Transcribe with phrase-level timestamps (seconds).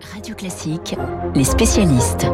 [0.00, 0.96] Radio Classique,
[1.34, 2.26] les spécialistes.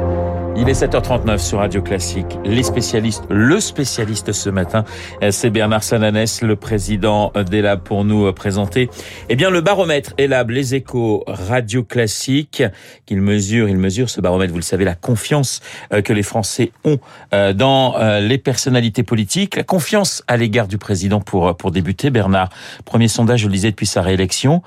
[0.56, 2.38] Il est 7h39 sur Radio Classique.
[2.44, 4.84] Les spécialistes, le spécialiste ce matin,
[5.30, 8.88] c'est Bernard Sananès, le président d'ELAB pour nous présenter,
[9.28, 12.62] eh bien, le baromètre ELAB, les échos Radio Classique,
[13.04, 15.60] qu'il mesure, il mesure ce baromètre, vous le savez, la confiance
[15.92, 16.98] euh, que les Français ont
[17.34, 22.10] euh, dans euh, les personnalités politiques, la confiance à l'égard du président pour, pour débuter.
[22.10, 22.48] Bernard,
[22.84, 24.62] premier sondage, je le disais depuis sa réélection.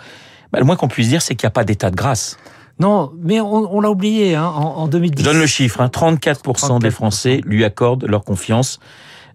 [0.52, 2.38] Bah, le moins qu'on puisse dire, c'est qu'il n'y a pas d'état de grâce.
[2.80, 5.22] Non, mais on, on l'a oublié hein, en, en 2010.
[5.22, 8.80] Je donne le chiffre, hein, 34%, 34%, des Français lui accordent leur confiance.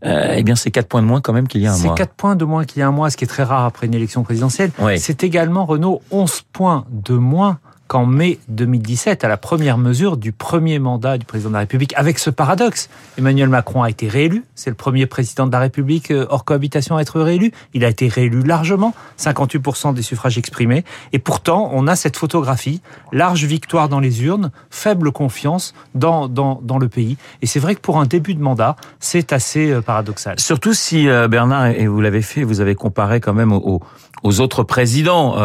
[0.04, 1.94] Euh, eh bien, c'est 4 points de moins quand même qu'il y a un mois.
[1.96, 3.64] C'est 4 points de moins qu'il y a un mois, ce qui est très rare
[3.64, 4.70] après une élection présidentielle.
[4.78, 4.98] Oui.
[4.98, 10.32] C'est également, Renault, 11 points de moins qu'en mai 2017, à la première mesure du
[10.32, 12.88] premier mandat du président de la République, avec ce paradoxe.
[13.18, 16.96] Emmanuel Macron a été réélu, c'est le premier président de la République euh, hors cohabitation
[16.96, 17.52] à être réélu.
[17.74, 20.84] Il a été réélu largement, 58% des suffrages exprimés.
[21.12, 22.80] Et pourtant, on a cette photographie,
[23.12, 27.18] large victoire dans les urnes, faible confiance dans, dans, dans le pays.
[27.42, 30.40] Et c'est vrai que pour un début de mandat, c'est assez euh, paradoxal.
[30.40, 33.80] Surtout si, euh, Bernard, et vous l'avez fait, vous avez comparé quand même aux,
[34.40, 35.36] autres présidents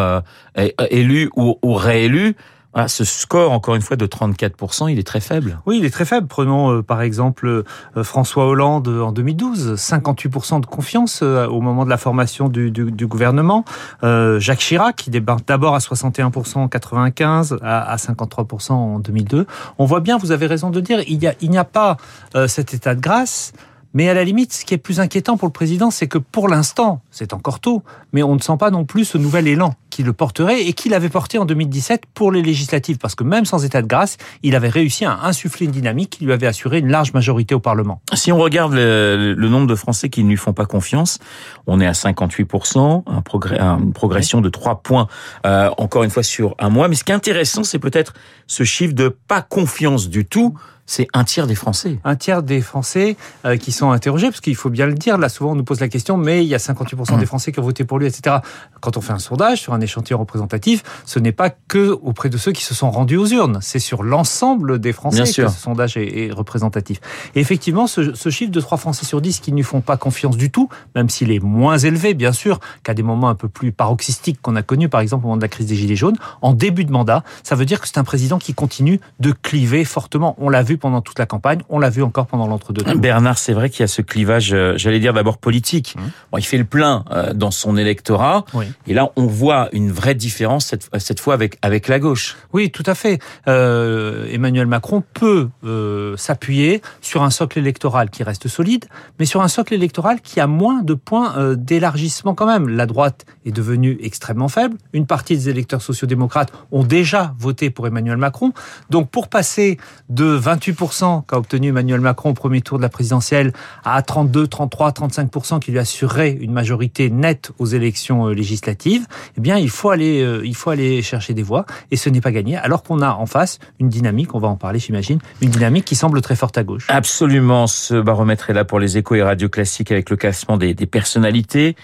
[0.89, 2.35] élus ou réélus.
[2.73, 5.59] Voilà, ce score, encore une fois, de 34%, il est très faible.
[5.65, 6.27] Oui, il est très faible.
[6.27, 11.83] Prenons euh, par exemple euh, François Hollande en 2012, 58% de confiance euh, au moment
[11.83, 13.65] de la formation du, du, du gouvernement.
[14.03, 19.47] Euh, Jacques Chirac, qui débarque d'abord à 61% en 95, à, à, 53% en 2002.
[19.79, 21.97] On voit bien, vous avez raison de dire, il n'y a, a pas
[22.35, 23.51] euh, cet état de grâce.
[23.95, 26.47] Mais à la limite, ce qui est plus inquiétant pour le président, c'est que pour
[26.47, 27.81] l'instant, c'est encore tôt,
[28.13, 30.93] mais on ne sent pas non plus ce nouvel élan qui le porterait et qu'il
[30.93, 34.55] avait porté en 2017 pour les législatives, parce que même sans état de grâce, il
[34.55, 37.99] avait réussi à insuffler une dynamique qui lui avait assuré une large majorité au Parlement.
[38.13, 41.19] Si on regarde le, nombre de Français qui ne lui font pas confiance,
[41.67, 45.07] on est à 58%, un progrès, une progression de 3 points,
[45.45, 46.87] euh, encore une fois sur un mois.
[46.87, 48.13] Mais ce qui est intéressant, c'est peut-être
[48.47, 50.57] ce chiffre de pas confiance du tout
[50.89, 51.99] c'est un tiers des Français.
[52.03, 55.29] Un tiers des Français euh, qui sont interrogés, parce qu'il faut bien le dire, là
[55.29, 57.19] souvent on nous pose la question, mais il y a 58% mmh.
[57.19, 58.37] des Français qui ont voté pour lui, etc.
[58.81, 62.37] Quand on fait un sondage sur un échantillon représentatif, ce n'est pas que auprès de
[62.37, 65.95] ceux qui se sont rendus aux urnes, c'est sur l'ensemble des Français que ce sondage
[65.95, 66.99] est, est, représentatif.
[67.35, 69.95] Et effectivement, ce, ce, chiffre de 3 Français sur 10 qui ne lui font pas
[69.95, 73.47] confiance du tout, même s'il est moins élevé, bien sûr, qu'à des moments un peu
[73.47, 76.17] plus paroxystiques qu'on a connus, par exemple au moment de la crise des Gilets jaunes,
[76.41, 79.85] en début de mandat, ça veut dire que c'est un président qui continue de cliver
[79.85, 80.35] fortement.
[80.39, 81.59] On l'a vu pendant toute la campagne.
[81.69, 82.83] On l'a vu encore pendant l'entre-deux.
[82.95, 85.95] Bernard, c'est vrai qu'il y a ce clivage, euh, j'allais dire d'abord politique.
[85.95, 86.01] Mmh.
[86.31, 88.45] Bon, il fait le plein euh, dans son électorat.
[88.53, 88.65] Oui.
[88.87, 92.37] Et là, on voit une vraie différence cette, cette fois avec, avec la gauche.
[92.53, 93.19] Oui, tout à fait.
[93.47, 98.85] Euh, Emmanuel Macron peut euh, s'appuyer sur un socle électoral qui reste solide,
[99.19, 102.69] mais sur un socle électoral qui a moins de points euh, d'élargissement quand même.
[102.69, 104.77] La droite est devenue extrêmement faible.
[104.93, 108.53] Une partie des électeurs sociaux-démocrates ont déjà voté pour Emmanuel Macron.
[108.89, 109.77] Donc pour passer
[110.09, 113.53] de 28% qu'a obtenu Emmanuel Macron au premier tour de la présidentielle
[113.83, 119.05] à 32, 33, 35% qui lui assurerait une majorité nette aux élections législatives,
[119.37, 122.21] eh bien, il faut aller, euh, il faut aller chercher des voix et ce n'est
[122.21, 125.49] pas gagné alors qu'on a en face une dynamique, on va en parler, j'imagine, une
[125.49, 126.85] dynamique qui semble très forte à gauche.
[126.89, 127.67] Absolument.
[127.67, 131.75] Ce baromètre est là pour les échos et radios classiques avec le classement des personnalités.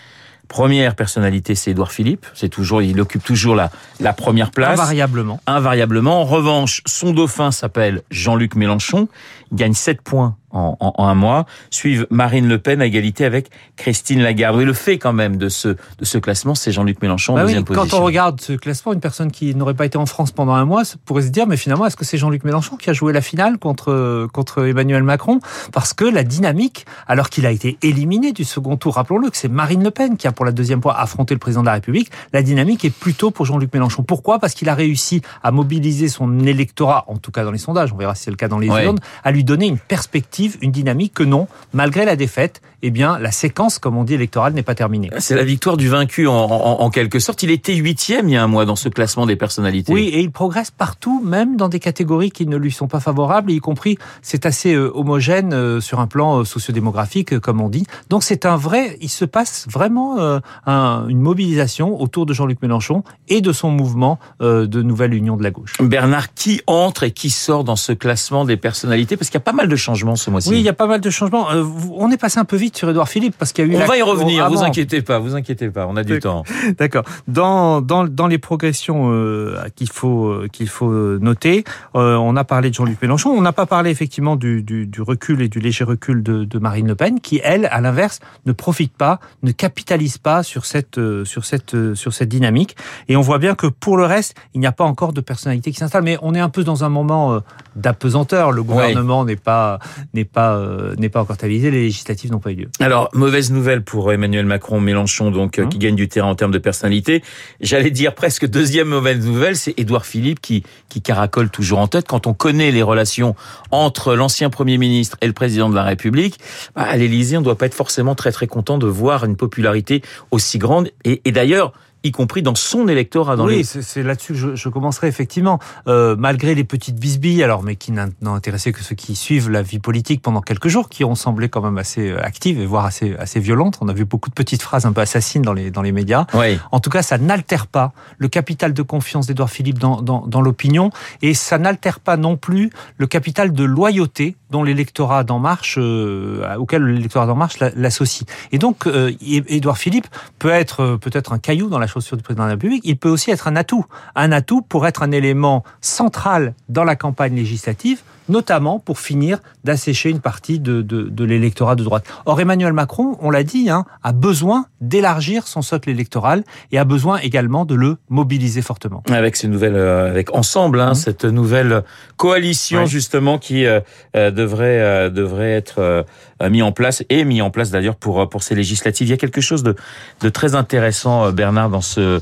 [0.47, 2.25] Première personnalité, c'est Édouard Philippe.
[2.33, 4.79] C'est toujours, il occupe toujours la, la première place.
[4.79, 5.39] Invariablement.
[5.47, 6.21] Invariablement.
[6.21, 9.07] En revanche, son dauphin s'appelle Jean-Luc Mélenchon.
[9.51, 11.45] Il gagne 7 points en, en, en, un mois.
[11.69, 14.59] Suivent Marine Le Pen à égalité avec Christine Lagarde.
[14.61, 17.41] Et le fait quand même de ce, de ce classement, c'est Jean-Luc Mélenchon en bah
[17.43, 17.97] deuxième oui, position.
[17.97, 20.65] Quand on regarde ce classement, une personne qui n'aurait pas été en France pendant un
[20.65, 23.21] mois pourrait se dire, mais finalement, est-ce que c'est Jean-Luc Mélenchon qui a joué la
[23.21, 25.39] finale contre, contre Emmanuel Macron?
[25.73, 29.49] Parce que la dynamique, alors qu'il a été éliminé du second tour, rappelons-le que c'est
[29.49, 32.11] Marine Le Pen qui a pour la deuxième fois affronté le président de la République,
[32.33, 34.03] la dynamique est plutôt pour Jean-Luc Mélenchon.
[34.03, 34.39] Pourquoi?
[34.39, 37.97] Parce qu'il a réussi à mobiliser son électorat, en tout cas dans les sondages, on
[37.97, 38.85] verra si c'est le cas dans les ouais.
[38.85, 43.17] urnes, à lui donner une perspective, une dynamique que non, malgré la défaite, eh bien,
[43.19, 45.09] la séquence, comme on dit, électorale n'est pas terminée.
[45.17, 47.41] C'est la victoire du vaincu, en, en, en, quelque sorte.
[47.41, 49.91] Il était huitième il y a un mois dans ce classement des personnalités.
[49.91, 53.51] Oui, et il progresse partout, même dans des catégories qui ne lui sont pas favorables,
[53.51, 57.87] y compris, c'est assez euh, homogène euh, sur un plan euh, sociodémographique, comme on dit.
[58.09, 60.17] Donc c'est un vrai, il se passe vraiment
[60.65, 65.43] un, une mobilisation autour de Jean-Luc Mélenchon et de son mouvement de nouvelle union de
[65.43, 65.73] la gauche.
[65.79, 69.17] Bernard, qui entre et qui sort dans ce classement des personnalités?
[69.25, 70.49] Parce qu'il y a pas mal de changements ce mois-ci.
[70.49, 71.49] Oui, il y a pas mal de changements.
[71.49, 71.63] Euh,
[71.95, 73.83] on est passé un peu vite sur Édouard Philippe parce qu'il y a eu.
[73.83, 74.47] On va y revenir.
[74.51, 75.87] Vous inquiétez pas, vous inquiétez pas.
[75.87, 76.43] On a du temps.
[76.77, 77.03] D'accord.
[77.27, 81.63] Dans, dans dans les progressions euh, qu'il faut euh, qu'il faut noter,
[81.95, 83.31] euh, on a parlé de Jean-Luc Mélenchon.
[83.31, 86.59] On n'a pas parlé effectivement du, du, du, recul et du léger recul de, de,
[86.59, 90.99] Marine Le Pen, qui elle, à l'inverse, ne profite pas, ne capitalise pas sur cette
[91.23, 92.75] sur cette sur cette dynamique.
[93.07, 95.71] Et on voit bien que pour le reste, il n'y a pas encore de personnalité
[95.71, 96.03] qui s'installe.
[96.03, 97.39] Mais on est un peu dans un moment
[97.75, 98.51] d'apesanteur.
[98.51, 99.79] Le gouvernement n'est pas
[100.13, 100.61] n'est pas
[100.97, 101.71] n'est pas encore stabilisé.
[101.71, 102.69] Les législatives n'ont pas eu lieu.
[102.79, 105.69] Alors mauvaise nouvelle pour Emmanuel Macron, Mélenchon donc mmh.
[105.69, 107.23] qui gagne du terrain en termes de personnalité.
[107.61, 112.07] J'allais dire presque deuxième mauvaise nouvelle, c'est Édouard Philippe qui qui caracole toujours en tête.
[112.07, 113.35] Quand on connaît les relations
[113.71, 116.39] entre l'ancien Premier ministre et le président de la République,
[116.75, 119.35] bah, à l'Élysée, on ne doit pas être forcément très très content de voir une
[119.35, 120.01] popularité
[120.31, 120.89] aussi grande.
[121.03, 121.73] Et, et d'ailleurs,
[122.05, 123.35] y compris dans son électorat.
[123.35, 125.59] Dans oui, c'est là-dessus que je, je, commencerai effectivement.
[125.87, 129.61] Euh, malgré les petites bisbilles, alors mais qui n'ont intéressé que ceux qui suivent la
[129.61, 132.85] vie politique pendant quelques jours, qui ont semblé quand même assez euh, actives et voire
[132.85, 133.79] assez assez violentes.
[133.81, 136.25] On a vu beaucoup de petites phrases un peu assassines dans les dans les médias.
[136.33, 136.59] Oui.
[136.71, 140.41] En tout cas, ça n'altère pas le capital de confiance d'Edouard Philippe dans dans, dans
[140.41, 140.91] l'opinion
[141.21, 146.55] et ça n'altère pas non plus le capital de loyauté dont l'électorat d'En Marche, euh,
[146.57, 148.27] auquel l'électorat d'En Marche l'associe.
[148.51, 150.07] Et donc, euh, Édouard Philippe
[150.39, 152.81] peut être peut-être un caillou dans la du président de la République.
[152.85, 156.95] Il peut aussi être un atout, un atout pour être un élément central dans la
[156.95, 162.05] campagne législative notamment pour finir d'assécher une partie de, de, de l'électorat de droite.
[162.25, 166.85] Or, Emmanuel Macron, on l'a dit, hein, a besoin d'élargir son socle électoral et a
[166.85, 169.03] besoin également de le mobiliser fortement.
[169.09, 170.95] Avec ces nouvelles, euh, avec ensemble, hein, mmh.
[170.95, 171.83] cette nouvelle
[172.17, 173.79] coalition justement qui euh,
[174.15, 176.03] euh devrait euh, devrait être euh,
[176.49, 179.07] mis en place et mis en place d'ailleurs pour pour ces législatives.
[179.07, 179.75] Il y a quelque chose de,
[180.21, 182.21] de très intéressant, Bernard, dans ce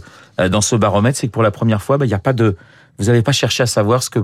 [0.50, 2.56] dans ce baromètre, c'est que pour la première fois, bah, il n'y a pas de
[3.00, 4.20] vous n'avez pas cherché à savoir ce que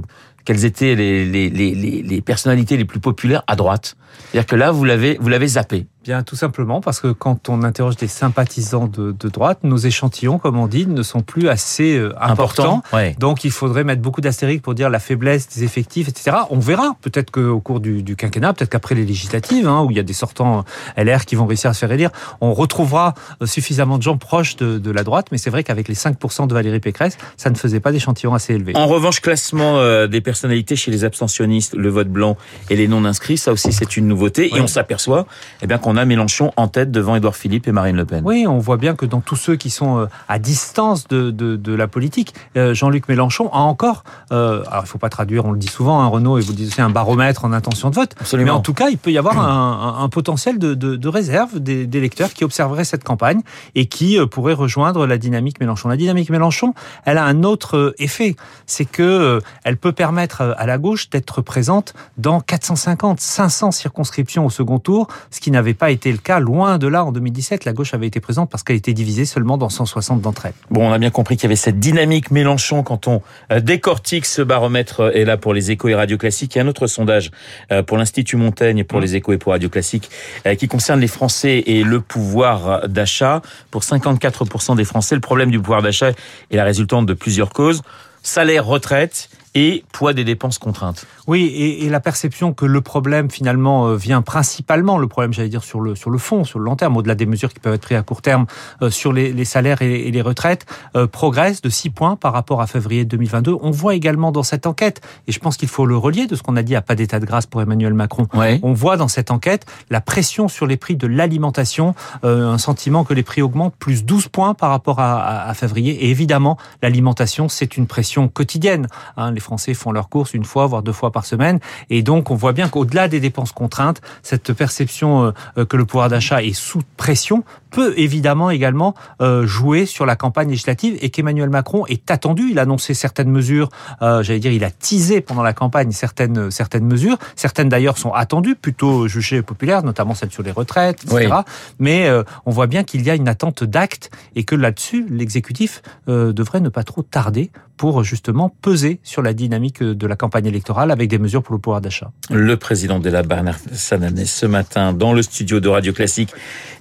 [0.45, 3.95] quelles étaient les, les, les, les personnalités les plus populaires à droite.
[4.31, 5.87] C'est-à-dire que là, vous l'avez, vous l'avez zappé.
[6.03, 10.39] Bien, tout simplement parce que quand on interroge des sympathisants de, de droite, nos échantillons,
[10.39, 12.77] comme on dit, ne sont plus assez euh, importants.
[12.77, 13.15] Important, ouais.
[13.19, 16.37] Donc, il faudrait mettre beaucoup d'astériques pour dire la faiblesse des effectifs, etc.
[16.51, 16.95] On verra.
[17.01, 20.03] Peut-être qu'au cours du, du quinquennat, peut-être qu'après les législatives, hein, où il y a
[20.03, 20.63] des sortants
[20.95, 23.13] LR qui vont réussir à se faire élire, on retrouvera
[23.43, 25.27] suffisamment de gens proches de, de la droite.
[25.31, 28.53] Mais c'est vrai qu'avec les 5% de Valérie Pécresse, ça ne faisait pas d'échantillons assez
[28.53, 28.75] élevés.
[28.75, 32.37] En revanche, classement euh, des personnalités chez les abstentionnistes, le vote blanc
[32.69, 34.55] et les non-inscrits, ça aussi c'est une nouveauté.
[34.55, 35.25] Et on s'aperçoit
[35.63, 38.21] eh bien qu'on a Mélenchon en tête devant Édouard Philippe et Marine Le Pen.
[38.23, 41.55] Oui, on voit bien que dans tous ceux qui sont euh, à distance de, de,
[41.55, 45.51] de la politique, euh, Jean-Luc Mélenchon a encore, euh, alors il faut pas traduire, on
[45.51, 48.13] le dit souvent, hein, Renaud, et vous dites aussi un baromètre en intention de vote,
[48.19, 48.51] Absolument.
[48.53, 51.59] mais en tout cas, il peut y avoir un, un, un potentiel de, de, réserve
[51.59, 53.41] des, des, lecteurs qui observeraient cette campagne
[53.73, 55.89] et qui euh, pourraient rejoindre la dynamique Mélenchon.
[55.89, 58.35] La dynamique Mélenchon, elle a un autre effet,
[58.67, 64.49] c'est que elle peut permettre à la gauche d'être présente dans 450, 500 circonscriptions au
[64.49, 67.65] second tour, ce qui n'avait pas été le cas loin de là en 2017.
[67.65, 70.53] La gauche avait été présente parce qu'elle était divisée seulement dans 160 d'entre elles.
[70.69, 73.21] Bon, on a bien compris qu'il y avait cette dynamique Mélenchon quand on
[73.51, 76.55] euh, décortique ce baromètre est là pour les échos et radio classiques.
[76.55, 77.31] Il y a un autre sondage
[77.71, 80.09] euh, pour l'Institut Montaigne, pour les échos et pour radio classique,
[80.45, 83.41] euh, qui concerne les Français et le pouvoir d'achat.
[83.71, 87.81] Pour 54% des Français, le problème du pouvoir d'achat est la résultante de plusieurs causes.
[88.21, 91.05] Salaire, retraite et poids des dépenses contraintes.
[91.27, 95.49] Oui, et, et, la perception que le problème finalement euh, vient principalement, le problème j'allais
[95.49, 97.73] dire sur le sur le fond, sur le long terme, au-delà des mesures qui peuvent
[97.73, 98.45] être prises à court terme
[98.81, 100.65] euh, sur les, les, salaires et, et les retraites,
[100.95, 103.55] euh, progresse de 6 points par rapport à février 2022.
[103.61, 106.43] On voit également dans cette enquête, et je pense qu'il faut le relier de ce
[106.43, 108.27] qu'on a dit à pas d'état de grâce pour Emmanuel Macron.
[108.33, 108.59] Ouais.
[108.63, 113.03] On voit dans cette enquête la pression sur les prix de l'alimentation, euh, un sentiment
[113.03, 116.05] que les prix augmentent plus 12 points par rapport à, à, à février.
[116.05, 118.87] Et évidemment, l'alimentation c'est une pression quotidienne.
[119.17, 121.59] Hein, les Français font leurs courses une fois, voire deux fois par semaine.
[121.89, 126.09] Et donc, on voit bien qu'au-delà des dépenses contraintes, cette perception euh, que le pouvoir
[126.09, 131.49] d'achat est sous pression peut évidemment également euh, jouer sur la campagne législative et qu'Emmanuel
[131.49, 132.49] Macron est attendu.
[132.51, 133.69] Il a annoncé certaines mesures,
[134.01, 137.17] euh, j'allais dire, il a teasé pendant la campagne certaines certaines mesures.
[137.35, 141.29] Certaines d'ailleurs sont attendues, plutôt jugées populaires, notamment celles sur les retraites, etc.
[141.31, 141.43] Oui.
[141.79, 145.81] Mais euh, on voit bien qu'il y a une attente d'actes et que là-dessus, l'exécutif
[146.07, 150.45] euh, devrait ne pas trop tarder pour justement peser sur la dynamique de la campagne
[150.45, 152.11] électorale avec des mesures pour le pouvoir d'achat.
[152.29, 156.31] Le président de la Bernard Sananès ce matin dans le studio de Radio Classique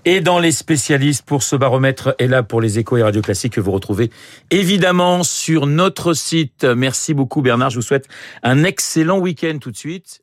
[0.05, 3.53] et dans les spécialistes pour ce baromètre est là pour les échos et Radio Classique
[3.53, 4.11] que vous retrouvez
[4.51, 6.65] évidemment sur notre site.
[6.65, 8.09] Merci beaucoup Bernard, je vous souhaite
[8.43, 10.21] un excellent week-end tout de suite.